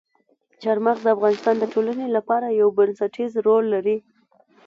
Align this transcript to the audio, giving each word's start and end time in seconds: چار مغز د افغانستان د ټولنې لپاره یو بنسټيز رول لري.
چار 0.61 0.77
مغز 0.85 1.01
د 1.03 1.07
افغانستان 1.15 1.55
د 1.59 1.65
ټولنې 1.73 2.07
لپاره 2.15 2.47
یو 2.61 2.67
بنسټيز 2.77 3.31
رول 3.47 3.63
لري. 3.73 3.97